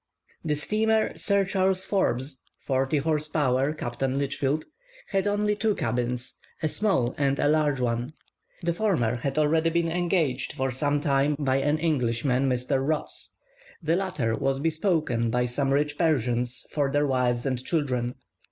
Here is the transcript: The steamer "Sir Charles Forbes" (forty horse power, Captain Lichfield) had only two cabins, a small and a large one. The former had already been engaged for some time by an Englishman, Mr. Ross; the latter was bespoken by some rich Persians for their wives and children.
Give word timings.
The 0.43 0.55
steamer 0.55 1.15
"Sir 1.15 1.45
Charles 1.45 1.85
Forbes" 1.85 2.41
(forty 2.57 2.97
horse 2.97 3.27
power, 3.27 3.71
Captain 3.71 4.17
Lichfield) 4.17 4.65
had 5.09 5.27
only 5.27 5.55
two 5.55 5.75
cabins, 5.75 6.37
a 6.63 6.67
small 6.67 7.13
and 7.19 7.37
a 7.37 7.47
large 7.47 7.79
one. 7.79 8.13
The 8.63 8.73
former 8.73 9.17
had 9.17 9.37
already 9.37 9.69
been 9.69 9.91
engaged 9.91 10.53
for 10.53 10.71
some 10.71 11.01
time 11.01 11.35
by 11.37 11.57
an 11.57 11.77
Englishman, 11.77 12.49
Mr. 12.49 12.83
Ross; 12.83 13.35
the 13.83 13.95
latter 13.95 14.35
was 14.35 14.57
bespoken 14.57 15.29
by 15.29 15.45
some 15.45 15.69
rich 15.71 15.99
Persians 15.99 16.65
for 16.71 16.91
their 16.91 17.05
wives 17.05 17.45
and 17.45 17.63
children. 17.63 18.15